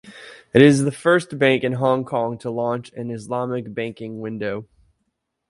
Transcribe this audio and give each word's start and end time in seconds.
It 0.51 0.63
is 0.63 0.81
the 0.83 0.91
first 0.91 1.37
bank 1.37 1.63
in 1.63 1.73
Hong 1.73 2.05
Kong 2.05 2.39
to 2.39 2.49
launch 2.49 2.91
an 2.93 3.11
Islamic 3.11 3.71
banking 3.71 4.19
window. 4.19 4.65